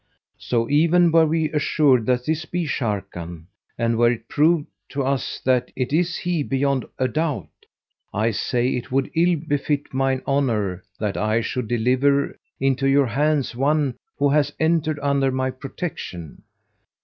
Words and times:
So 0.39 0.67
even 0.67 1.11
were 1.11 1.27
we 1.27 1.51
assured 1.51 2.07
that 2.07 2.25
this 2.25 2.45
be 2.45 2.65
Sharrkan 2.65 3.45
and 3.77 3.99
were 3.99 4.11
it 4.11 4.27
proved 4.27 4.65
to 4.89 5.03
us 5.03 5.39
that 5.45 5.71
it 5.75 5.93
is 5.93 6.17
he 6.17 6.41
beyond 6.41 6.85
a 6.97 7.07
doubt, 7.07 7.51
I 8.11 8.31
say 8.31 8.69
it 8.69 8.91
would 8.91 9.11
ill 9.15 9.35
befit 9.47 9.93
mine 9.93 10.23
honour 10.25 10.83
that 10.99 11.17
I 11.17 11.41
should 11.41 11.67
deliver 11.67 12.35
into 12.59 12.87
your 12.87 13.05
hands 13.05 13.55
one 13.55 13.93
who 14.17 14.29
hath 14.29 14.53
entered 14.59 14.97
under 15.03 15.29
my 15.29 15.51
protection. 15.51 16.41